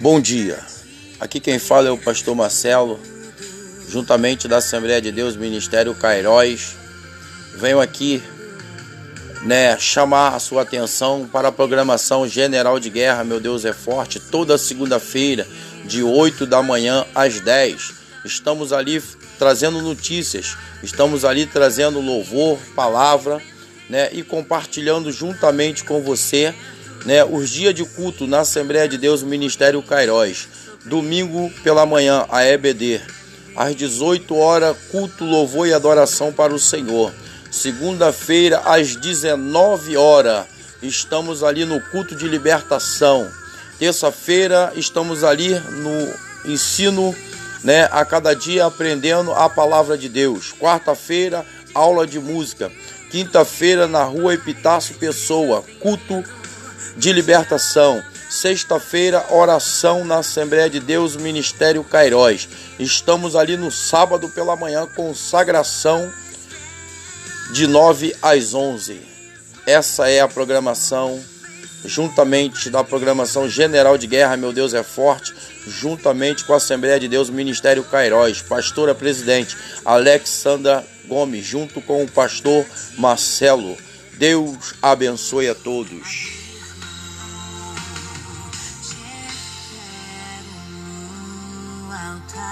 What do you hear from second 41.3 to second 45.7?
ali no culto de libertação. Terça-feira, estamos ali